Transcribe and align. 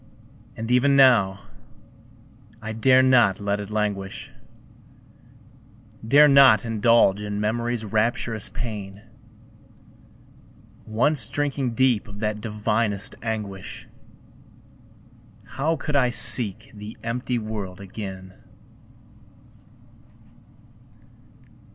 And 0.57 0.71
even 0.71 0.95
now, 0.95 1.41
I 2.59 2.73
dare 2.73 3.03
not 3.03 3.39
let 3.39 3.59
it 3.59 3.69
languish, 3.69 4.31
Dare 6.03 6.27
not 6.27 6.65
indulge 6.65 7.21
in 7.21 7.39
Memory's 7.39 7.85
rapturous 7.85 8.49
pain; 8.49 9.03
Once 10.87 11.27
drinking 11.27 11.75
deep 11.75 12.07
of 12.07 12.19
that 12.21 12.41
divinest 12.41 13.13
anguish, 13.21 13.87
How 15.43 15.75
could 15.75 15.95
I 15.95 16.09
seek 16.09 16.71
the 16.73 16.97
empty 17.03 17.37
world 17.37 17.79
again? 17.79 18.33